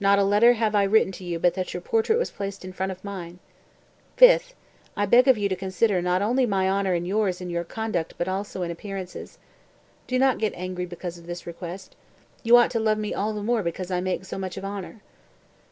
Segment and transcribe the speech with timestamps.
[0.00, 2.72] Not a letter have I written to you but that your portrait was placed in
[2.72, 3.38] front of mine.
[4.18, 4.52] "5to,
[4.96, 8.14] I beg of you to consider not only my honor and yours in your conduct
[8.18, 9.38] but also in appearances.
[10.08, 11.94] Do not get angry because of this request.
[12.42, 15.00] You ought to love me all the more because I make so much of honor."